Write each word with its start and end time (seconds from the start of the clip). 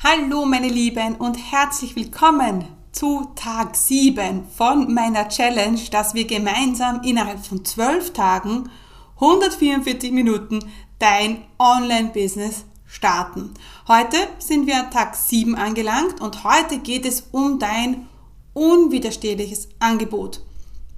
Hallo 0.00 0.46
meine 0.46 0.68
Lieben 0.68 1.16
und 1.16 1.34
herzlich 1.34 1.96
willkommen 1.96 2.64
zu 2.92 3.32
Tag 3.34 3.74
7 3.74 4.46
von 4.56 4.94
meiner 4.94 5.28
Challenge, 5.28 5.80
dass 5.90 6.14
wir 6.14 6.24
gemeinsam 6.24 7.02
innerhalb 7.02 7.44
von 7.44 7.64
12 7.64 8.12
Tagen 8.12 8.70
144 9.16 10.12
Minuten 10.12 10.60
dein 11.00 11.42
Online-Business 11.58 12.64
starten. 12.86 13.54
Heute 13.88 14.16
sind 14.38 14.68
wir 14.68 14.76
an 14.76 14.92
Tag 14.92 15.16
7 15.16 15.56
angelangt 15.56 16.20
und 16.20 16.44
heute 16.44 16.78
geht 16.78 17.04
es 17.04 17.24
um 17.32 17.58
dein 17.58 18.06
unwiderstehliches 18.52 19.68
Angebot. 19.80 20.44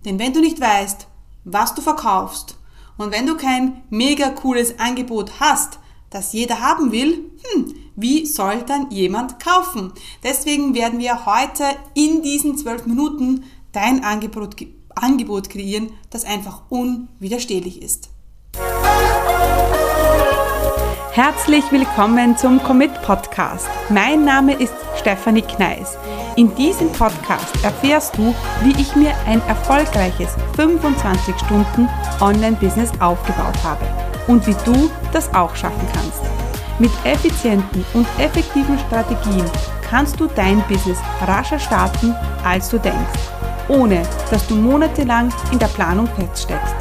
Denn 0.04 0.18
wenn 0.18 0.34
du 0.34 0.40
nicht 0.40 0.60
weißt, 0.60 1.06
was 1.44 1.74
du 1.74 1.80
verkaufst 1.80 2.58
und 2.98 3.12
wenn 3.12 3.26
du 3.26 3.38
kein 3.38 3.82
mega 3.88 4.28
cooles 4.28 4.78
Angebot 4.78 5.40
hast, 5.40 5.78
das 6.10 6.32
jeder 6.32 6.60
haben 6.60 6.92
will, 6.92 7.30
hm, 7.52 7.74
wie 7.96 8.26
soll 8.26 8.62
dann 8.66 8.90
jemand 8.90 9.42
kaufen? 9.42 9.92
Deswegen 10.22 10.74
werden 10.74 10.98
wir 10.98 11.24
heute 11.24 11.64
in 11.94 12.22
diesen 12.22 12.58
zwölf 12.58 12.84
Minuten 12.84 13.44
dein 13.72 14.04
Angebot, 14.04 14.56
Angebot 14.96 15.48
kreieren, 15.48 15.92
das 16.10 16.24
einfach 16.24 16.62
unwiderstehlich 16.68 17.80
ist. 17.80 18.10
Herzlich 21.12 21.64
willkommen 21.70 22.36
zum 22.36 22.62
Commit 22.62 22.90
Podcast. 23.02 23.68
Mein 23.88 24.24
Name 24.24 24.54
ist 24.54 24.74
Stefanie 24.98 25.42
Kneis. 25.42 25.96
In 26.36 26.54
diesem 26.54 26.90
Podcast 26.92 27.52
erfährst 27.64 28.16
du, 28.16 28.34
wie 28.62 28.80
ich 28.80 28.96
mir 28.96 29.12
ein 29.26 29.40
erfolgreiches 29.48 30.34
25 30.56 31.34
Stunden 31.38 31.88
Online-Business 32.20 32.90
aufgebaut 33.00 33.62
habe 33.64 33.99
und 34.26 34.46
wie 34.46 34.56
du 34.64 34.90
das 35.12 35.32
auch 35.34 35.54
schaffen 35.54 35.86
kannst. 35.92 36.22
Mit 36.78 36.92
effizienten 37.04 37.84
und 37.92 38.06
effektiven 38.18 38.78
Strategien 38.78 39.44
kannst 39.82 40.18
du 40.18 40.26
dein 40.26 40.62
Business 40.68 40.98
rascher 41.20 41.58
starten, 41.58 42.14
als 42.44 42.70
du 42.70 42.78
denkst, 42.78 43.20
ohne 43.68 44.02
dass 44.30 44.46
du 44.46 44.54
monatelang 44.54 45.32
in 45.52 45.58
der 45.58 45.66
Planung 45.66 46.06
feststeckst. 46.06 46.74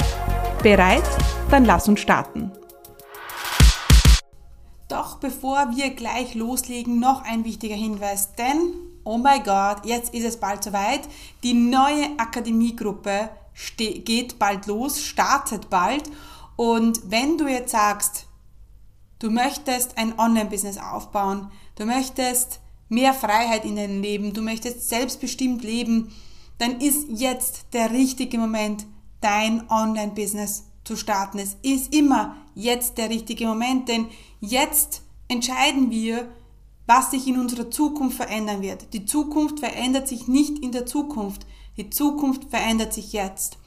Bereit? 0.63 1.03
Dann 1.49 1.65
lass 1.65 1.87
uns 1.87 1.99
starten. 1.99 2.51
Doch 4.87 5.17
bevor 5.17 5.75
wir 5.75 5.89
gleich 5.91 6.35
loslegen, 6.35 6.99
noch 6.99 7.23
ein 7.23 7.43
wichtiger 7.45 7.75
Hinweis, 7.75 8.35
denn, 8.35 8.73
oh 9.03 9.17
mein 9.17 9.43
Gott, 9.43 9.85
jetzt 9.85 10.13
ist 10.13 10.25
es 10.25 10.37
bald 10.37 10.63
soweit, 10.63 11.01
die 11.43 11.53
neue 11.53 12.17
Akademiegruppe 12.17 13.29
geht 13.77 14.39
bald 14.39 14.65
los, 14.67 15.01
startet 15.01 15.69
bald 15.69 16.03
und 16.59 17.09
wenn 17.09 17.37
du 17.37 17.47
jetzt 17.47 17.71
sagst, 17.71 18.27
du 19.19 19.29
möchtest 19.29 19.97
ein 19.97 20.19
Online-Business 20.19 20.77
aufbauen, 20.77 21.49
du 21.77 21.85
möchtest 21.85 22.59
mehr 22.89 23.13
Freiheit 23.13 23.63
in 23.63 23.77
deinem 23.77 24.01
Leben, 24.01 24.33
du 24.33 24.41
möchtest 24.41 24.89
selbstbestimmt 24.89 25.63
leben, 25.63 26.11
dann 26.57 26.81
ist 26.81 27.07
jetzt 27.11 27.67
der 27.71 27.91
richtige 27.91 28.37
Moment, 28.37 28.85
dein 29.21 29.69
Online-Business 29.69 30.65
zu 30.83 30.97
starten. 30.97 31.39
Es 31.39 31.55
ist 31.61 31.95
immer 31.95 32.35
jetzt 32.55 32.97
der 32.97 33.09
richtige 33.09 33.47
Moment, 33.47 33.87
denn 33.87 34.07
jetzt 34.41 35.03
entscheiden 35.29 35.91
wir, 35.91 36.27
was 36.87 37.11
sich 37.11 37.25
in 37.25 37.39
unserer 37.39 37.71
Zukunft 37.71 38.17
verändern 38.17 38.61
wird. 38.61 38.93
Die 38.93 39.05
Zukunft 39.05 39.61
verändert 39.61 40.09
sich 40.09 40.27
nicht 40.27 40.59
in 40.59 40.73
der 40.73 40.85
Zukunft. 40.85 41.45
Die 41.77 41.89
Zukunft 41.89 42.49
verändert 42.49 42.93
sich 42.93 43.13
jetzt. 43.13 43.57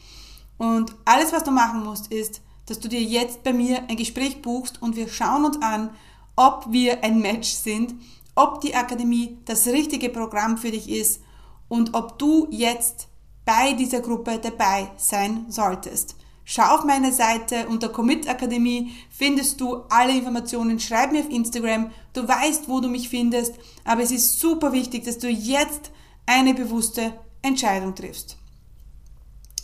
Und 0.58 0.94
alles, 1.06 1.32
was 1.32 1.42
du 1.42 1.52
machen 1.52 1.84
musst, 1.84 2.12
ist, 2.12 2.42
dass 2.72 2.80
du 2.80 2.88
dir 2.88 3.02
jetzt 3.02 3.42
bei 3.42 3.52
mir 3.52 3.82
ein 3.90 3.98
Gespräch 3.98 4.40
buchst 4.40 4.80
und 4.80 4.96
wir 4.96 5.06
schauen 5.06 5.44
uns 5.44 5.60
an, 5.60 5.90
ob 6.36 6.64
wir 6.70 7.04
ein 7.04 7.20
Match 7.20 7.50
sind, 7.50 7.94
ob 8.34 8.62
die 8.62 8.74
Akademie 8.74 9.36
das 9.44 9.66
richtige 9.66 10.08
Programm 10.08 10.56
für 10.56 10.70
dich 10.70 10.88
ist 10.88 11.20
und 11.68 11.92
ob 11.92 12.18
du 12.18 12.48
jetzt 12.50 13.08
bei 13.44 13.74
dieser 13.74 14.00
Gruppe 14.00 14.38
dabei 14.42 14.90
sein 14.96 15.44
solltest. 15.50 16.16
Schau 16.44 16.76
auf 16.76 16.84
meine 16.84 17.12
Seite 17.12 17.66
unter 17.68 17.90
Commit 17.90 18.26
Akademie, 18.26 18.92
findest 19.10 19.60
du 19.60 19.82
alle 19.90 20.16
Informationen, 20.16 20.80
schreib 20.80 21.12
mir 21.12 21.20
auf 21.20 21.30
Instagram, 21.30 21.90
du 22.14 22.26
weißt, 22.26 22.70
wo 22.70 22.80
du 22.80 22.88
mich 22.88 23.10
findest, 23.10 23.54
aber 23.84 24.00
es 24.00 24.12
ist 24.12 24.40
super 24.40 24.72
wichtig, 24.72 25.04
dass 25.04 25.18
du 25.18 25.28
jetzt 25.28 25.90
eine 26.24 26.54
bewusste 26.54 27.12
Entscheidung 27.42 27.94
triffst. 27.94 28.38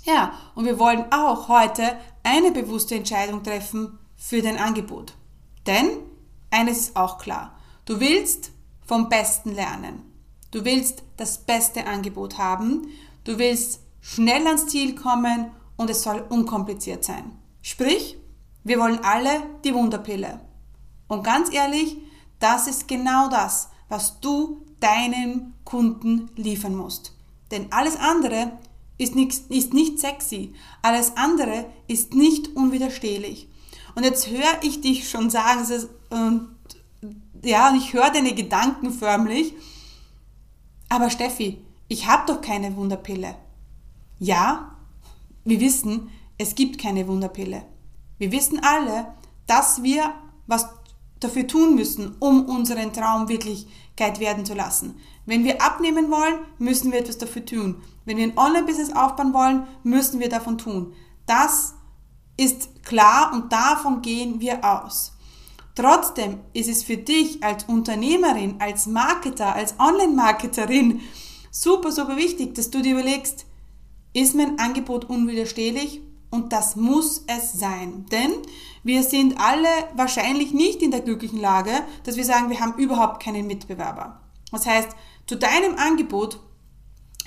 Ja, 0.09 0.33
und 0.55 0.65
wir 0.65 0.79
wollen 0.79 1.13
auch 1.13 1.49
heute 1.49 1.99
eine 2.23 2.51
bewusste 2.51 2.95
Entscheidung 2.95 3.43
treffen 3.43 3.99
für 4.17 4.41
dein 4.41 4.57
Angebot. 4.57 5.13
Denn 5.67 5.99
eines 6.51 6.79
ist 6.79 6.97
auch 6.97 7.19
klar, 7.19 7.59
du 7.85 8.01
willst 8.01 8.53
vom 8.87 9.11
Besten 9.11 9.55
lernen. 9.55 10.11
Du 10.51 10.65
willst 10.65 11.03
das 11.19 11.37
beste 11.45 11.87
Angebot 11.87 12.39
haben. 12.39 12.89
Du 13.25 13.39
willst 13.39 13.81
schnell 14.01 14.47
ans 14.47 14.69
Ziel 14.69 14.95
kommen 14.95 15.51
und 15.77 15.91
es 15.91 16.05
soll 16.05 16.25
unkompliziert 16.31 17.05
sein. 17.05 17.37
Sprich, 17.61 18.17
wir 18.65 18.79
wollen 18.79 19.05
alle 19.05 19.43
die 19.63 19.75
Wunderpille. 19.75 20.41
Und 21.07 21.23
ganz 21.23 21.53
ehrlich, 21.53 21.99
das 22.39 22.67
ist 22.67 22.89
genau 22.89 23.29
das, 23.29 23.69
was 23.91 24.21
du 24.21 24.65
deinen 24.81 25.53
Kunden 25.67 26.31
liefern 26.35 26.75
musst. 26.75 27.15
Denn 27.51 27.71
alles 27.73 27.97
andere 27.97 28.53
ist 28.98 29.14
nicht, 29.14 29.50
ist 29.50 29.72
nicht 29.72 29.98
sexy. 29.98 30.54
Alles 30.82 31.16
andere 31.16 31.66
ist 31.86 32.14
nicht 32.14 32.54
unwiderstehlich. 32.56 33.48
Und 33.94 34.04
jetzt 34.04 34.28
höre 34.28 34.62
ich 34.62 34.81
dich 34.81 35.09
schon 35.09 35.31
sagen, 35.31 35.64
und, 36.10 36.56
ja, 37.42 37.70
und 37.70 37.76
ich 37.76 37.92
höre 37.92 38.10
deine 38.10 38.34
Gedanken 38.34 38.91
förmlich. 38.92 39.54
Aber 40.88 41.10
Steffi, 41.10 41.59
ich 41.88 42.06
habe 42.06 42.32
doch 42.32 42.41
keine 42.41 42.76
Wunderpille. 42.76 43.36
Ja, 44.19 44.76
wir 45.44 45.60
wissen, 45.60 46.10
es 46.36 46.54
gibt 46.54 46.80
keine 46.80 47.06
Wunderpille. 47.06 47.65
Wir 48.19 48.32
wissen 48.32 48.60
alle, 48.62 49.15
dass 49.47 49.82
wir 49.82 50.12
was 50.47 50.66
dafür 51.21 51.47
tun 51.47 51.75
müssen, 51.75 52.17
um 52.21 52.45
unseren 52.47 52.93
Traum 52.93 53.29
Wirklichkeit 53.29 54.21
werden 54.21 54.45
zu 54.45 54.55
lassen. 54.55 54.97
Wenn 55.27 55.45
wir 55.45 55.61
abnehmen 55.62 56.11
wollen, 56.11 56.41
müssen 56.59 56.93
wir 56.93 57.01
etwas 57.01 57.19
dafür 57.19 57.45
tun. 57.45 57.83
Wenn 58.05 58.17
wir 58.17 58.25
ein 58.25 58.39
Online-Business 58.39 58.95
aufbauen 58.95 59.34
wollen, 59.34 59.67
müssen 59.83 60.21
wir 60.21 60.28
davon 60.28 60.57
tun. 60.59 60.95
Das 61.27 61.75
ist 62.37 62.83
klar 62.84 63.33
und 63.34 63.53
davon 63.53 64.01
gehen 64.01 64.41
wir 64.41 64.65
aus. 64.65 65.12
Trotzdem 65.75 66.41
ist 66.55 66.69
es 66.69 66.83
für 66.83 66.97
dich 66.97 67.43
als 67.43 67.65
Unternehmerin, 67.65 68.57
als 68.59 68.87
Marketer, 68.87 69.55
als 69.55 69.78
Online-Marketerin 69.78 71.01
super, 71.51 71.93
super 71.93 72.17
wichtig, 72.17 72.55
dass 72.55 72.71
du 72.71 72.81
dir 72.83 72.93
überlegst, 72.93 73.47
ist 74.12 74.34
mein 74.34 74.59
Angebot 74.59 75.05
unwiderstehlich? 75.05 76.01
Und 76.31 76.53
das 76.53 76.77
muss 76.77 77.25
es 77.27 77.53
sein. 77.53 78.06
Denn 78.12 78.33
wir 78.83 79.03
sind 79.03 79.41
alle 79.41 79.69
wahrscheinlich 79.94 80.53
nicht 80.53 80.83
in 80.83 80.91
der 80.91 81.00
glücklichen 81.00 81.41
Lage, 81.41 81.71
dass 82.05 82.16
wir 82.16 82.25
sagen, 82.25 82.50
wir 82.50 82.61
haben 82.61 82.78
überhaupt 82.78 83.22
keinen 83.22 83.47
Mitbewerber. 83.47 84.21
Das 84.50 84.66
heißt, 84.66 84.91
zu 85.27 85.37
deinem 85.37 85.77
Angebot 85.77 86.41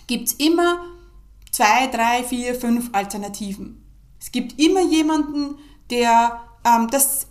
gibt 0.07 0.27
es 0.27 0.33
immer 0.33 0.85
zwei, 1.51 1.87
drei, 1.87 2.23
vier, 2.23 2.55
fünf 2.55 2.89
Alternativen. 2.93 3.83
Es 4.19 4.31
gibt 4.31 4.59
immer 4.59 4.81
jemanden, 4.81 5.57
der 5.89 6.41
ähm, 6.63 6.87
das 6.89 7.27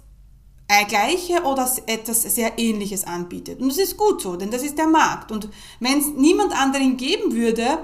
gleiche 0.88 1.42
oder 1.42 1.68
etwas 1.86 2.22
sehr 2.22 2.58
ähnliches 2.58 3.04
anbietet. 3.04 3.60
Und 3.60 3.70
das 3.70 3.78
ist 3.78 3.96
gut 3.96 4.22
so, 4.22 4.36
denn 4.36 4.50
das 4.50 4.62
ist 4.62 4.78
der 4.78 4.86
Markt. 4.86 5.32
Und 5.32 5.48
wenn 5.80 5.98
es 5.98 6.06
niemand 6.08 6.52
anderen 6.52 6.96
geben 6.96 7.32
würde, 7.32 7.80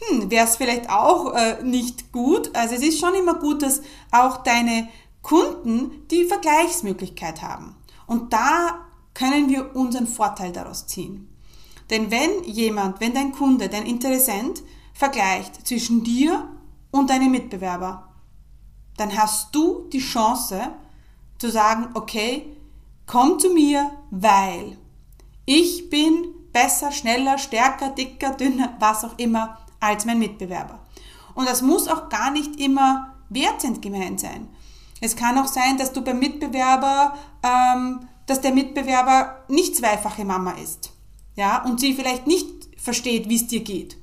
hm, 0.00 0.30
wäre 0.30 0.46
es 0.46 0.56
vielleicht 0.56 0.90
auch 0.90 1.34
äh, 1.34 1.62
nicht 1.62 2.12
gut. 2.12 2.54
Also 2.54 2.74
es 2.74 2.82
ist 2.82 3.00
schon 3.00 3.14
immer 3.14 3.34
gut, 3.34 3.62
dass 3.62 3.82
auch 4.12 4.38
deine 4.38 4.88
Kunden 5.22 6.06
die 6.10 6.24
Vergleichsmöglichkeit 6.24 7.42
haben. 7.42 7.74
Und 8.06 8.32
da 8.32 8.86
können 9.14 9.48
wir 9.48 9.74
unseren 9.74 10.06
Vorteil 10.06 10.52
daraus 10.52 10.86
ziehen. 10.86 11.28
Denn 11.90 12.10
wenn 12.10 12.44
jemand, 12.44 13.00
wenn 13.00 13.14
dein 13.14 13.32
Kunde, 13.32 13.68
dein 13.68 13.86
Interessent 13.86 14.62
vergleicht 14.94 15.66
zwischen 15.66 16.04
dir 16.04 16.48
und 16.90 17.10
deinem 17.10 17.32
Mitbewerber, 17.32 18.08
dann 18.96 19.16
hast 19.16 19.54
du 19.54 19.88
die 19.92 20.00
Chance 20.00 20.60
zu 21.38 21.50
sagen, 21.50 21.88
okay, 21.94 22.56
komm 23.06 23.38
zu 23.38 23.50
mir, 23.50 23.90
weil 24.10 24.76
ich 25.46 25.88
bin 25.88 26.26
besser, 26.52 26.92
schneller, 26.92 27.38
stärker, 27.38 27.90
dicker, 27.90 28.30
dünner, 28.30 28.76
was 28.80 29.04
auch 29.04 29.18
immer 29.18 29.58
als 29.80 30.04
mein 30.04 30.18
Mitbewerber. 30.18 30.80
Und 31.34 31.48
das 31.48 31.62
muss 31.62 31.88
auch 31.88 32.08
gar 32.08 32.30
nicht 32.30 32.60
immer 32.60 33.14
wertend 33.28 33.82
gemeint 33.82 34.20
sein. 34.20 34.48
Es 35.00 35.14
kann 35.14 35.38
auch 35.38 35.46
sein, 35.46 35.78
dass 35.78 35.92
du 35.92 36.02
beim 36.02 36.18
Mitbewerber, 36.18 37.14
ähm, 37.42 38.08
dass 38.26 38.40
der 38.40 38.52
Mitbewerber 38.52 39.44
nicht 39.48 39.76
zweifache 39.76 40.24
Mama 40.24 40.52
ist 40.52 40.92
ja, 41.38 41.62
und 41.62 41.78
sie 41.78 41.94
vielleicht 41.94 42.26
nicht 42.26 42.46
versteht, 42.76 43.28
wie 43.28 43.36
es 43.36 43.46
dir 43.46 43.60
geht. 43.60 43.96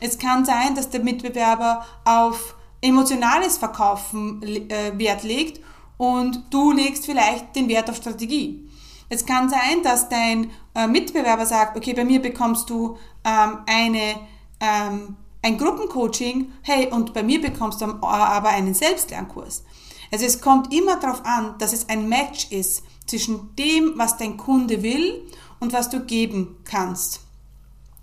Es 0.00 0.18
kann 0.18 0.44
sein, 0.44 0.74
dass 0.74 0.90
der 0.90 1.00
Mitbewerber 1.00 1.86
auf 2.04 2.56
emotionales 2.80 3.56
Verkaufen 3.56 4.42
äh, 4.42 4.98
Wert 4.98 5.22
legt 5.22 5.60
und 5.96 6.42
du 6.50 6.72
legst 6.72 7.06
vielleicht 7.06 7.54
den 7.54 7.68
Wert 7.68 7.88
auf 7.88 7.96
Strategie. 7.96 8.68
Es 9.08 9.24
kann 9.24 9.48
sein, 9.48 9.84
dass 9.84 10.08
dein 10.08 10.50
äh, 10.74 10.88
Mitbewerber 10.88 11.46
sagt, 11.46 11.76
okay, 11.76 11.94
bei 11.94 12.04
mir 12.04 12.20
bekommst 12.20 12.68
du 12.68 12.96
ähm, 13.24 13.58
eine, 13.66 14.16
ähm, 14.62 15.16
ein 15.42 15.58
Gruppencoaching, 15.58 16.52
hey, 16.62 16.86
und 16.90 17.12
bei 17.12 17.22
mir 17.22 17.40
bekommst 17.40 17.80
du 17.80 17.84
aber 17.84 18.48
einen 18.48 18.74
Selbstlernkurs. 18.74 19.64
Also 20.12 20.24
es 20.24 20.40
kommt 20.40 20.72
immer 20.72 21.00
darauf 21.00 21.24
an, 21.24 21.56
dass 21.58 21.72
es 21.72 21.88
ein 21.88 22.08
Match 22.08 22.50
ist 22.50 22.84
zwischen 23.06 23.54
dem, 23.56 23.94
was 23.96 24.16
dein 24.16 24.36
Kunde 24.36 24.82
will 24.82 25.22
und 25.58 25.72
was 25.72 25.90
du 25.90 26.00
geben 26.00 26.58
kannst. 26.64 27.20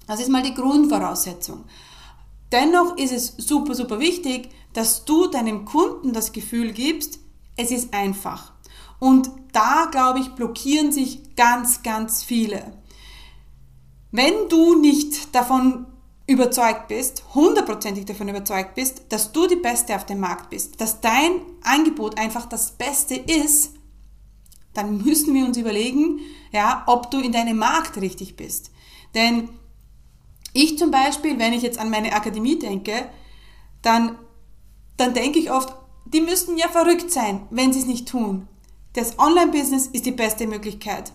Das 0.06 0.20
ist 0.20 0.30
mal 0.30 0.44
die 0.44 0.54
Grundvoraussetzung. 0.54 1.64
Dennoch 2.52 2.98
ist 2.98 3.14
es 3.14 3.36
super, 3.38 3.76
super 3.76 4.00
wichtig, 4.00 4.50
dass 4.74 5.06
du 5.06 5.28
deinem 5.28 5.66
Kunden 5.66 6.14
das 6.14 6.32
Gefühl 6.32 6.74
gibst, 6.74 7.20
es 7.56 7.72
ist 7.72 7.94
einfach. 7.94 8.52
Und 9.00 9.30
da, 9.54 9.88
glaube 9.92 10.20
ich, 10.20 10.30
blockieren 10.30 10.92
sich 10.92 11.36
ganz, 11.36 11.84
ganz 11.84 12.24
viele. 12.24 12.74
Wenn 14.12 14.50
du 14.50 14.76
nicht 14.76 15.34
davon 15.36 15.86
überzeugt 16.30 16.88
bist, 16.88 17.24
hundertprozentig 17.34 18.06
davon 18.06 18.30
überzeugt 18.30 18.76
bist, 18.76 19.02
dass 19.10 19.32
du 19.32 19.48
die 19.48 19.56
Beste 19.56 19.96
auf 19.96 20.06
dem 20.06 20.20
Markt 20.20 20.52
bist, 20.52 20.80
dass 20.80 21.02
dein 21.02 21.42
Angebot 21.64 22.20
einfach 22.20 22.46
das 22.46 22.74
Beste 22.74 23.16
ist, 23.16 23.74
dann 24.76 24.98
müssen 25.00 25.34
wir 25.34 25.44
uns 25.44 25.58
überlegen, 25.58 26.20
ja, 26.52 26.84
ob 26.86 27.10
du 27.10 27.20
in 27.20 27.32
deinem 27.32 27.58
Markt 27.58 28.00
richtig 28.00 28.36
bist. 28.36 28.70
Denn 29.16 29.50
ich 30.54 30.78
zum 30.78 30.92
Beispiel, 30.92 31.40
wenn 31.40 31.54
ich 31.54 31.64
jetzt 31.64 31.80
an 31.80 31.90
meine 31.90 32.14
Akademie 32.14 32.60
denke, 32.60 33.10
dann, 33.82 34.16
dann 34.98 35.16
denke 35.16 35.40
ich 35.40 35.50
oft, 35.50 35.74
die 36.06 36.22
müssten 36.22 36.60
ja 36.60 36.68
verrückt 36.70 37.10
sein, 37.10 37.48
wenn 37.50 37.74
sie 37.74 37.80
es 37.80 37.88
nicht 37.88 38.08
tun. 38.08 38.48
Das 38.94 39.18
Online-Business 39.18 39.88
ist 39.88 40.06
die 40.06 40.12
beste 40.12 40.46
Möglichkeit. 40.46 41.12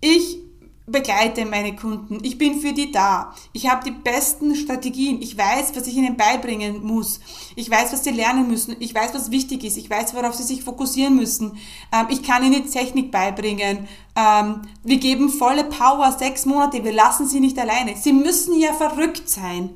Ich 0.00 0.40
begleite 0.86 1.44
meine 1.44 1.76
Kunden. 1.76 2.18
Ich 2.22 2.38
bin 2.38 2.60
für 2.60 2.72
die 2.72 2.90
da. 2.90 3.34
Ich 3.52 3.68
habe 3.70 3.84
die 3.84 3.92
besten 3.92 4.54
Strategien. 4.56 5.22
Ich 5.22 5.38
weiß, 5.38 5.76
was 5.76 5.86
ich 5.86 5.96
ihnen 5.96 6.16
beibringen 6.16 6.82
muss. 6.82 7.20
Ich 7.54 7.70
weiß, 7.70 7.92
was 7.92 8.04
sie 8.04 8.10
lernen 8.10 8.48
müssen. 8.48 8.76
Ich 8.80 8.94
weiß, 8.94 9.14
was 9.14 9.30
wichtig 9.30 9.64
ist. 9.64 9.76
Ich 9.76 9.88
weiß, 9.88 10.14
worauf 10.14 10.34
sie 10.34 10.42
sich 10.42 10.64
fokussieren 10.64 11.16
müssen. 11.16 11.58
Ähm, 11.92 12.06
ich 12.10 12.22
kann 12.22 12.44
ihnen 12.44 12.68
Technik 12.68 13.12
beibringen. 13.12 13.86
Ähm, 14.16 14.62
wir 14.82 14.98
geben 14.98 15.28
volle 15.28 15.64
Power, 15.64 16.10
sechs 16.18 16.46
Monate. 16.46 16.82
Wir 16.82 16.92
lassen 16.92 17.28
sie 17.28 17.40
nicht 17.40 17.58
alleine. 17.58 17.96
Sie 17.96 18.12
müssen 18.12 18.58
ja 18.58 18.72
verrückt 18.72 19.28
sein, 19.28 19.70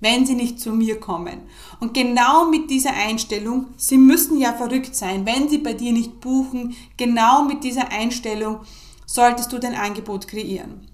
wenn 0.00 0.26
sie 0.26 0.34
nicht 0.34 0.60
zu 0.60 0.72
mir 0.72 1.00
kommen. 1.00 1.40
Und 1.78 1.94
genau 1.94 2.46
mit 2.50 2.70
dieser 2.70 2.92
Einstellung, 2.92 3.68
sie 3.76 3.98
müssen 3.98 4.38
ja 4.38 4.52
verrückt 4.52 4.94
sein, 4.94 5.24
wenn 5.24 5.48
sie 5.48 5.58
bei 5.58 5.72
dir 5.72 5.92
nicht 5.92 6.20
buchen, 6.20 6.76
genau 6.96 7.44
mit 7.44 7.64
dieser 7.64 7.90
Einstellung, 7.90 8.60
solltest 9.10 9.52
du 9.52 9.58
dein 9.58 9.74
Angebot 9.74 10.28
kreieren. 10.28 10.86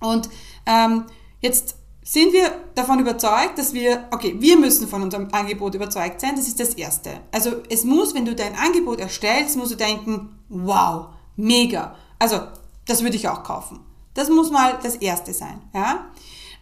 Und 0.00 0.30
ähm, 0.64 1.04
jetzt 1.40 1.76
sind 2.02 2.32
wir 2.32 2.50
davon 2.74 3.00
überzeugt, 3.00 3.58
dass 3.58 3.74
wir, 3.74 4.08
okay, 4.10 4.34
wir 4.38 4.56
müssen 4.56 4.88
von 4.88 5.02
unserem 5.02 5.28
Angebot 5.32 5.74
überzeugt 5.74 6.22
sein, 6.22 6.36
das 6.36 6.48
ist 6.48 6.58
das 6.58 6.72
Erste. 6.72 7.20
Also 7.30 7.56
es 7.68 7.84
muss, 7.84 8.14
wenn 8.14 8.24
du 8.24 8.34
dein 8.34 8.54
Angebot 8.54 8.98
erstellst, 8.98 9.58
musst 9.58 9.72
du 9.72 9.76
denken, 9.76 10.38
wow, 10.48 11.08
mega. 11.36 11.96
Also 12.18 12.40
das 12.86 13.02
würde 13.02 13.16
ich 13.16 13.28
auch 13.28 13.42
kaufen. 13.42 13.80
Das 14.14 14.30
muss 14.30 14.50
mal 14.50 14.78
das 14.82 14.96
Erste 14.96 15.34
sein. 15.34 15.60
Ja? 15.74 16.06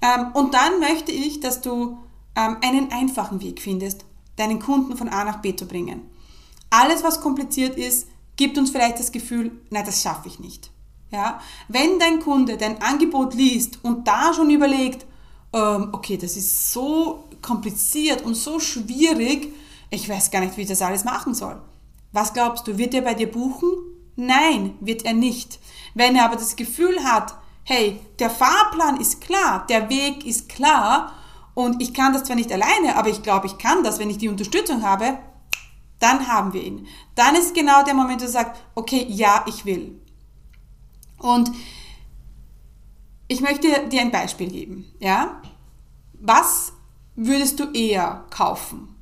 Ähm, 0.02 0.32
und 0.34 0.52
dann 0.52 0.80
möchte 0.80 1.12
ich, 1.12 1.38
dass 1.38 1.60
du 1.60 1.96
ähm, 2.34 2.56
einen 2.60 2.90
einfachen 2.90 3.40
Weg 3.40 3.60
findest, 3.62 4.04
deinen 4.34 4.58
Kunden 4.58 4.96
von 4.96 5.08
A 5.08 5.22
nach 5.22 5.42
B 5.42 5.54
zu 5.54 5.66
bringen. 5.66 6.10
Alles, 6.70 7.04
was 7.04 7.20
kompliziert 7.20 7.78
ist, 7.78 8.08
gibt 8.36 8.58
uns 8.58 8.70
vielleicht 8.70 8.98
das 8.98 9.12
Gefühl, 9.12 9.52
nein, 9.70 9.84
das 9.84 10.02
schaffe 10.02 10.28
ich 10.28 10.38
nicht. 10.38 10.70
Ja? 11.10 11.40
Wenn 11.68 11.98
dein 11.98 12.20
Kunde 12.20 12.56
dein 12.56 12.80
Angebot 12.82 13.34
liest 13.34 13.78
und 13.82 14.06
da 14.06 14.32
schon 14.34 14.50
überlegt, 14.50 15.06
ähm, 15.52 15.88
okay, 15.92 16.16
das 16.16 16.36
ist 16.36 16.72
so 16.72 17.28
kompliziert 17.42 18.22
und 18.22 18.34
so 18.34 18.60
schwierig, 18.60 19.52
ich 19.90 20.08
weiß 20.08 20.30
gar 20.30 20.40
nicht, 20.40 20.56
wie 20.56 20.62
ich 20.62 20.68
das 20.68 20.82
alles 20.82 21.04
machen 21.04 21.34
soll. 21.34 21.60
Was 22.12 22.32
glaubst 22.32 22.66
du, 22.66 22.76
wird 22.78 22.94
er 22.94 23.02
bei 23.02 23.14
dir 23.14 23.30
buchen? 23.30 23.70
Nein, 24.16 24.74
wird 24.80 25.04
er 25.04 25.12
nicht. 25.12 25.58
Wenn 25.94 26.16
er 26.16 26.24
aber 26.24 26.36
das 26.36 26.56
Gefühl 26.56 27.02
hat, 27.04 27.34
hey, 27.64 28.00
der 28.18 28.30
Fahrplan 28.30 29.00
ist 29.00 29.20
klar, 29.20 29.66
der 29.68 29.88
Weg 29.90 30.24
ist 30.24 30.48
klar 30.48 31.12
und 31.54 31.82
ich 31.82 31.94
kann 31.94 32.12
das 32.12 32.24
zwar 32.24 32.36
nicht 32.36 32.52
alleine, 32.52 32.96
aber 32.96 33.08
ich 33.08 33.22
glaube, 33.22 33.46
ich 33.46 33.58
kann 33.58 33.82
das, 33.84 33.98
wenn 33.98 34.10
ich 34.10 34.18
die 34.18 34.28
Unterstützung 34.28 34.82
habe, 34.82 35.18
dann 35.98 36.28
haben 36.28 36.52
wir 36.52 36.62
ihn. 36.62 36.86
Dann 37.14 37.34
ist 37.34 37.54
genau 37.54 37.82
der 37.84 37.94
Moment, 37.94 38.20
wo 38.20 38.26
du 38.26 38.30
sagst, 38.30 38.60
okay, 38.74 39.06
ja, 39.08 39.44
ich 39.46 39.64
will. 39.64 40.00
Und 41.18 41.50
ich 43.28 43.40
möchte 43.40 43.88
dir 43.88 44.00
ein 44.00 44.10
Beispiel 44.10 44.50
geben. 44.50 44.92
Ja? 45.00 45.40
Was 46.12 46.72
würdest 47.14 47.58
du 47.58 47.70
eher 47.72 48.26
kaufen? 48.30 48.94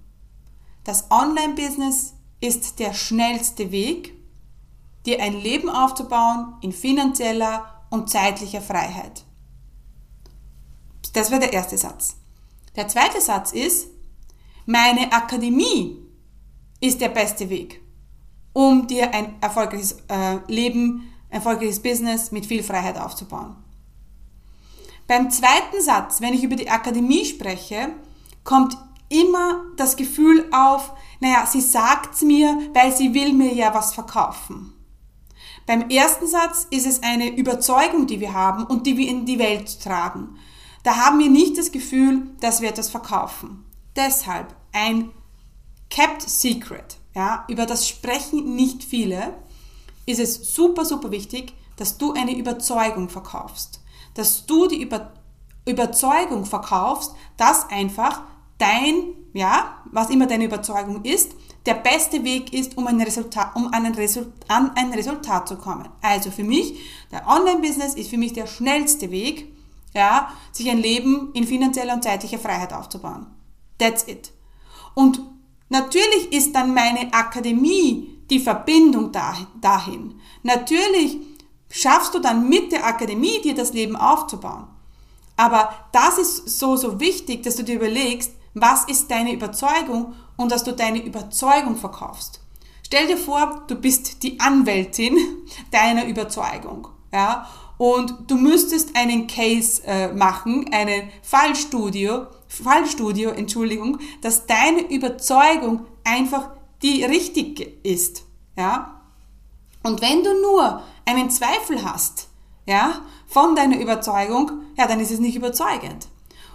Das 0.84 1.10
Online-Business 1.10 2.14
ist 2.40 2.78
der 2.78 2.94
schnellste 2.94 3.70
Weg, 3.70 4.14
dir 5.06 5.20
ein 5.22 5.40
Leben 5.40 5.68
aufzubauen 5.68 6.54
in 6.60 6.72
finanzieller 6.72 7.86
und 7.90 8.10
zeitlicher 8.10 8.60
Freiheit. 8.60 9.24
Das 11.12 11.30
wäre 11.30 11.40
der 11.40 11.52
erste 11.52 11.78
Satz. 11.78 12.16
Der 12.76 12.88
zweite 12.88 13.20
Satz 13.20 13.52
ist, 13.52 13.88
meine 14.66 15.12
Akademie 15.12 16.03
ist 16.84 17.00
der 17.00 17.08
beste 17.08 17.48
Weg, 17.48 17.80
um 18.52 18.86
dir 18.86 19.14
ein 19.14 19.36
erfolgreiches 19.40 19.96
äh, 20.08 20.36
Leben, 20.48 21.10
ein 21.30 21.36
erfolgreiches 21.36 21.80
Business 21.80 22.30
mit 22.30 22.44
viel 22.44 22.62
Freiheit 22.62 22.98
aufzubauen. 22.98 23.56
Beim 25.06 25.30
zweiten 25.30 25.80
Satz, 25.80 26.20
wenn 26.20 26.34
ich 26.34 26.44
über 26.44 26.56
die 26.56 26.68
Akademie 26.68 27.24
spreche, 27.24 27.88
kommt 28.42 28.76
immer 29.08 29.62
das 29.76 29.96
Gefühl 29.96 30.46
auf, 30.52 30.92
naja, 31.20 31.46
sie 31.46 31.62
sagt's 31.62 32.20
mir, 32.20 32.58
weil 32.74 32.94
sie 32.94 33.14
will 33.14 33.32
mir 33.32 33.54
ja 33.54 33.74
was 33.74 33.94
verkaufen. 33.94 34.74
Beim 35.66 35.88
ersten 35.88 36.26
Satz 36.26 36.66
ist 36.70 36.86
es 36.86 37.02
eine 37.02 37.34
Überzeugung, 37.34 38.06
die 38.06 38.20
wir 38.20 38.34
haben 38.34 38.64
und 38.64 38.86
die 38.86 38.98
wir 38.98 39.08
in 39.08 39.24
die 39.24 39.38
Welt 39.38 39.80
tragen. 39.82 40.36
Da 40.82 40.96
haben 40.96 41.18
wir 41.18 41.30
nicht 41.30 41.56
das 41.56 41.72
Gefühl, 41.72 42.26
dass 42.40 42.60
wir 42.60 42.68
etwas 42.68 42.90
verkaufen. 42.90 43.64
Deshalb 43.96 44.54
ein 44.72 45.10
Kept 45.94 46.22
Secret, 46.22 46.96
ja, 47.14 47.44
über 47.46 47.66
das 47.66 47.86
sprechen 47.86 48.56
nicht 48.56 48.82
viele, 48.82 49.32
ist 50.06 50.18
es 50.18 50.52
super, 50.52 50.84
super 50.84 51.12
wichtig, 51.12 51.54
dass 51.76 51.98
du 51.98 52.12
eine 52.14 52.36
Überzeugung 52.36 53.08
verkaufst. 53.08 53.80
Dass 54.14 54.44
du 54.44 54.66
die 54.66 54.82
Über 54.82 55.12
Überzeugung 55.64 56.46
verkaufst, 56.46 57.14
dass 57.36 57.70
einfach 57.70 58.22
dein, 58.58 59.04
ja, 59.34 59.84
was 59.92 60.10
immer 60.10 60.26
deine 60.26 60.46
Überzeugung 60.46 61.04
ist, 61.04 61.30
der 61.64 61.74
beste 61.74 62.24
Weg 62.24 62.52
ist, 62.52 62.76
um, 62.76 62.88
ein 62.88 63.00
Resultat, 63.00 63.54
um 63.54 63.72
ein 63.72 63.94
Resultat, 63.94 64.32
an 64.48 64.72
ein 64.74 64.92
Resultat 64.92 65.46
zu 65.46 65.54
kommen. 65.56 65.88
Also 66.02 66.32
für 66.32 66.42
mich, 66.42 66.74
der 67.12 67.24
Online-Business 67.28 67.94
ist 67.94 68.10
für 68.10 68.18
mich 68.18 68.32
der 68.32 68.48
schnellste 68.48 69.12
Weg, 69.12 69.54
ja, 69.94 70.28
sich 70.50 70.68
ein 70.68 70.78
Leben 70.78 71.30
in 71.34 71.46
finanzieller 71.46 71.94
und 71.94 72.02
zeitlicher 72.02 72.40
Freiheit 72.40 72.72
aufzubauen. 72.72 73.28
That's 73.78 74.08
it. 74.08 74.32
Und 74.94 75.20
Natürlich 75.74 76.32
ist 76.32 76.54
dann 76.54 76.72
meine 76.72 77.12
Akademie 77.12 78.20
die 78.30 78.38
Verbindung 78.38 79.10
dahin. 79.10 80.20
Natürlich 80.44 81.18
schaffst 81.68 82.14
du 82.14 82.20
dann 82.20 82.48
mit 82.48 82.70
der 82.70 82.86
Akademie 82.86 83.40
dir 83.42 83.56
das 83.56 83.72
Leben 83.72 83.96
aufzubauen. 83.96 84.68
Aber 85.36 85.74
das 85.90 86.18
ist 86.18 86.60
so, 86.60 86.76
so 86.76 87.00
wichtig, 87.00 87.42
dass 87.42 87.56
du 87.56 87.64
dir 87.64 87.74
überlegst, 87.74 88.30
was 88.54 88.84
ist 88.84 89.10
deine 89.10 89.32
Überzeugung 89.32 90.14
und 90.36 90.52
dass 90.52 90.62
du 90.62 90.70
deine 90.70 91.02
Überzeugung 91.02 91.74
verkaufst. 91.74 92.40
Stell 92.86 93.08
dir 93.08 93.16
vor, 93.16 93.64
du 93.66 93.74
bist 93.74 94.22
die 94.22 94.38
Anwältin 94.38 95.18
deiner 95.72 96.06
Überzeugung. 96.06 96.86
Ja? 97.12 97.50
Und 97.78 98.14
du 98.28 98.36
müsstest 98.36 98.94
einen 98.94 99.26
Case 99.26 99.82
äh, 99.84 100.12
machen, 100.12 100.72
einen 100.72 101.10
Fallstudio, 101.22 102.28
Fallstudio, 102.62 103.30
Entschuldigung, 103.30 103.98
dass 104.20 104.46
deine 104.46 104.82
Überzeugung 104.90 105.86
einfach 106.04 106.50
die 106.82 107.04
richtige 107.04 107.64
ist, 107.82 108.24
ja. 108.56 109.00
Und 109.82 110.00
wenn 110.00 110.22
du 110.22 110.40
nur 110.40 110.82
einen 111.04 111.30
Zweifel 111.30 111.84
hast, 111.84 112.28
ja, 112.66 113.00
von 113.26 113.54
deiner 113.54 113.78
Überzeugung, 113.78 114.50
ja, 114.76 114.86
dann 114.86 115.00
ist 115.00 115.10
es 115.10 115.20
nicht 115.20 115.36
überzeugend. 115.36 116.08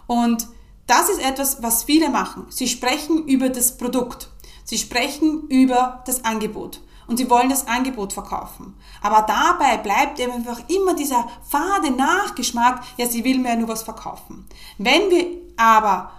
Und 0.08 0.48
das 0.88 1.10
ist 1.10 1.22
etwas, 1.22 1.62
was 1.62 1.84
viele 1.84 2.10
machen. 2.10 2.48
Sie 2.50 2.68
sprechen 2.68 3.26
über 3.28 3.50
das 3.50 3.78
Produkt. 3.78 4.30
Sie 4.64 4.78
sprechen 4.78 5.48
über 5.50 6.04
das 6.06 6.26
Angebot 6.26 6.82
und 7.10 7.18
sie 7.18 7.30
wollen 7.30 7.50
das 7.50 7.68
Angebot 7.68 8.14
verkaufen. 8.14 8.76
Aber 9.02 9.24
dabei 9.24 9.78
bleibt 9.78 10.20
eben 10.20 10.32
einfach 10.32 10.62
immer 10.70 10.94
dieser 10.94 11.28
fade 11.48 11.92
Nachgeschmack, 11.92 12.84
ja, 12.98 13.08
sie 13.08 13.24
will 13.24 13.40
mir 13.40 13.56
nur 13.56 13.68
was 13.68 13.82
verkaufen. 13.84 14.48
Wenn 14.78 15.10
wir 15.10 15.26
aber 15.60 16.12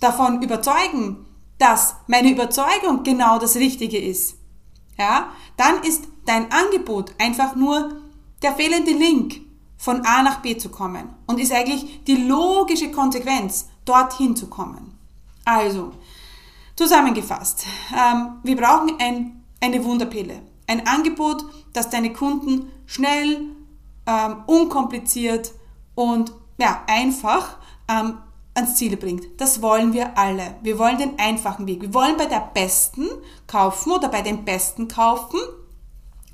davon 0.00 0.40
überzeugen, 0.40 1.26
dass 1.58 1.96
meine 2.06 2.30
Überzeugung 2.30 3.02
genau 3.02 3.38
das 3.38 3.56
Richtige 3.56 3.98
ist, 3.98 4.36
ja, 4.96 5.32
dann 5.56 5.82
ist 5.82 6.04
dein 6.24 6.50
Angebot 6.52 7.12
einfach 7.18 7.56
nur 7.56 8.02
der 8.42 8.54
fehlende 8.54 8.92
Link 8.92 9.40
von 9.76 10.04
A 10.06 10.22
nach 10.22 10.40
B 10.40 10.56
zu 10.56 10.68
kommen 10.68 11.08
und 11.26 11.40
ist 11.40 11.52
eigentlich 11.52 12.04
die 12.04 12.16
logische 12.16 12.90
Konsequenz, 12.90 13.68
dorthin 13.84 14.36
zu 14.36 14.48
kommen. 14.48 14.96
Also, 15.44 15.92
zusammengefasst, 16.76 17.66
ähm, 17.92 18.38
wir 18.44 18.56
brauchen 18.56 18.92
ein, 19.00 19.44
eine 19.60 19.82
Wunderpille, 19.84 20.42
ein 20.68 20.86
Angebot, 20.86 21.44
das 21.72 21.90
deine 21.90 22.12
Kunden 22.12 22.70
schnell, 22.86 23.40
ähm, 24.06 24.44
unkompliziert 24.46 25.52
und 25.94 26.32
ja, 26.58 26.82
einfach 26.86 27.56
ähm, 27.88 28.18
ans 28.58 28.76
Ziel 28.76 28.96
bringt. 28.96 29.24
Das 29.40 29.62
wollen 29.62 29.92
wir 29.92 30.18
alle. 30.18 30.56
Wir 30.62 30.78
wollen 30.78 30.98
den 30.98 31.18
einfachen 31.18 31.66
Weg. 31.66 31.80
Wir 31.80 31.94
wollen 31.94 32.16
bei 32.16 32.26
der 32.26 32.50
Besten 32.52 33.08
kaufen 33.46 33.92
oder 33.92 34.08
bei 34.08 34.22
den 34.22 34.44
Besten 34.44 34.88
kaufen. 34.88 35.40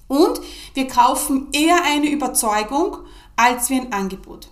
Und 0.09 0.41
wir 0.75 0.89
kaufen 0.89 1.49
eher 1.53 1.83
eine 1.85 2.09
Überzeugung 2.09 2.99
als 3.37 3.71
wie 3.71 3.81
ein 3.81 3.93
Angebot. 3.93 4.51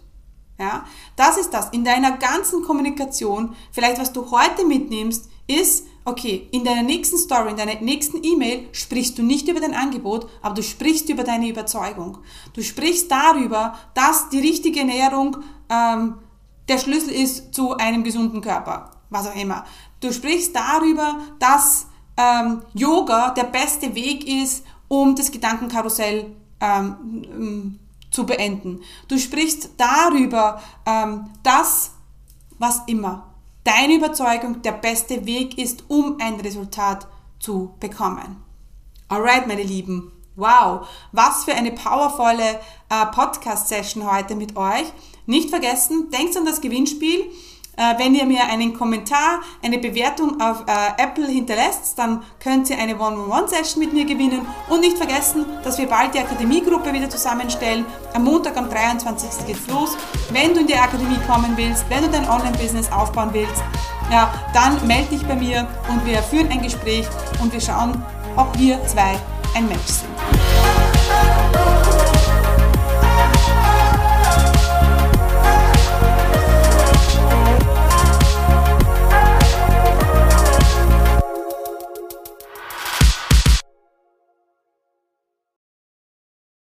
Ja, 0.59 0.85
das 1.17 1.39
ist 1.39 1.51
das. 1.51 1.71
In 1.71 1.85
deiner 1.85 2.13
ganzen 2.19 2.63
Kommunikation, 2.63 3.57
vielleicht 3.73 4.01
was 4.01 4.13
du 4.13 4.31
heute 4.31 4.65
mitnimmst, 4.65 5.29
ist, 5.47 5.87
okay, 6.05 6.49
in 6.53 6.65
deiner 6.65 6.83
nächsten 6.83 7.19
Story, 7.19 7.51
in 7.51 7.57
deiner 7.57 7.81
nächsten 7.81 8.23
E-Mail 8.23 8.69
sprichst 8.73 9.19
du 9.19 9.23
nicht 9.23 9.49
über 9.49 9.61
dein 9.61 9.75
Angebot, 9.75 10.29
aber 10.41 10.55
du 10.55 10.63
sprichst 10.63 11.09
über 11.09 11.25
deine 11.25 11.49
Überzeugung. 11.49 12.19
Du 12.55 12.63
sprichst 12.63 13.11
darüber, 13.11 13.77
dass 13.95 14.29
die 14.29 14.41
richtige 14.41 14.81
Ernährung 14.81 15.39
ähm, 15.69 16.15
der 16.69 16.79
Schlüssel 16.79 17.11
ist 17.13 17.55
zu 17.55 17.77
einem 17.77 18.05
gesunden 18.05 18.41
Körper, 18.41 18.91
was 19.11 19.27
auch 19.27 19.35
immer. 19.35 19.65
Du 20.01 20.13
sprichst 20.13 20.55
darüber, 20.55 21.19
dass 21.39 21.87
ähm, 22.17 22.63
Yoga 22.75 23.31
der 23.31 23.45
beste 23.45 23.95
Weg 23.95 24.27
ist, 24.27 24.65
um 24.89 25.15
das 25.15 25.31
Gedankenkarussell 25.31 26.35
ähm, 26.61 27.79
zu 28.11 28.27
beenden. 28.27 28.81
Du 29.09 29.19
sprichst 29.19 29.71
darüber, 29.77 30.61
ähm, 30.87 31.31
dass, 31.43 31.93
was 32.59 32.83
immer, 32.87 33.35
deine 33.65 33.95
Überzeugung 33.95 34.63
der 34.63 34.73
beste 34.73 35.25
Weg 35.27 35.59
ist, 35.59 35.85
um 35.89 36.19
ein 36.21 36.35
Resultat 36.41 37.09
zu 37.39 37.75
bekommen. 37.81 38.43
Alright, 39.09 39.47
meine 39.47 39.63
Lieben. 39.63 40.13
Wow, 40.37 40.89
was 41.13 41.45
für 41.45 41.55
eine 41.55 41.73
powervolle 41.73 42.61
äh, 42.89 43.07
Podcast-Session 43.07 44.11
heute 44.11 44.35
mit 44.35 44.57
euch. 44.57 44.91
Nicht 45.27 45.51
vergessen, 45.51 46.11
denkt 46.11 46.37
an 46.37 46.45
das 46.45 46.61
Gewinnspiel. 46.61 47.27
Äh, 47.77 47.99
wenn 47.99 48.15
ihr 48.15 48.27
mir 48.27 48.45
einen 48.45 48.75
Kommentar, 48.75 49.41
eine 49.63 49.79
Bewertung 49.79 50.41
auf 50.41 50.65
äh, 50.67 51.03
Apple 51.03 51.27
hinterlässt, 51.27 51.99
dann 51.99 52.23
könnt 52.39 52.69
ihr 52.69 52.79
eine 52.79 52.99
One-on-One-Session 52.99 53.83
mit 53.83 53.95
mir 53.95 54.05
gewinnen. 54.05 54.47
Und 54.69 54.81
nicht 54.81 54.99
vergessen, 54.99 55.47
dass 55.65 55.79
wir 55.79 55.87
bald 55.87 56.15
die 56.15 56.19
Akademiegruppe 56.19 56.93
wieder 56.93 57.09
zusammenstellen. 57.09 57.87
Am 58.13 58.25
Montag, 58.25 58.59
am 58.59 58.69
23. 58.69 59.47
geht's 59.47 59.67
los. 59.69 59.97
Wenn 60.33 60.53
du 60.53 60.61
in 60.61 60.67
die 60.67 60.75
Akademie 60.75 61.19
kommen 61.27 61.57
willst, 61.57 61.89
wenn 61.89 62.03
du 62.03 62.11
dein 62.11 62.29
Online-Business 62.29 62.93
aufbauen 62.93 63.31
willst, 63.33 63.63
ja, 64.11 64.31
dann 64.53 64.87
melde 64.87 65.17
dich 65.17 65.27
bei 65.27 65.37
mir 65.37 65.67
und 65.89 66.05
wir 66.05 66.23
führen 66.23 66.51
ein 66.51 66.61
Gespräch 66.61 67.07
und 67.41 67.53
wir 67.53 67.61
schauen, 67.61 68.05
ob 68.37 68.59
wir 68.59 68.85
zwei 68.87 69.19
ein 69.55 69.67
Match 69.69 69.87
sind. 69.87 70.12